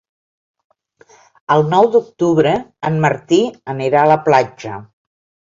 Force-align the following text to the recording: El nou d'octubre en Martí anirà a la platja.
El 1.57 1.65
nou 1.75 1.89
d'octubre 1.97 2.55
en 2.91 2.99
Martí 3.07 3.41
anirà 3.75 4.03
a 4.07 4.11
la 4.15 4.21
platja. 4.31 4.83